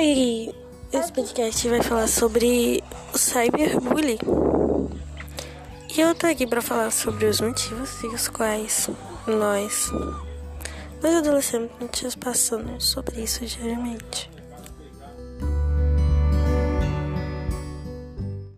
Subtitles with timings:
[0.00, 0.54] Oi,
[0.92, 4.20] esse podcast vai falar sobre o cyberbullying.
[5.92, 8.88] E eu tô aqui para falar sobre os motivos e os quais
[9.26, 9.90] nós,
[11.02, 14.30] nós adolescentes, passamos sobre isso diariamente.